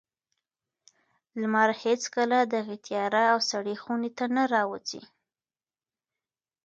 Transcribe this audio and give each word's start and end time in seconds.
لمر 1.39 1.69
هېڅکله 1.83 2.39
دغې 2.53 2.77
تیاره 2.85 3.23
او 3.33 3.39
سړې 3.49 3.75
خونې 3.81 4.11
ته 4.17 4.25
نه 4.35 4.43
راوځي. 4.53 5.01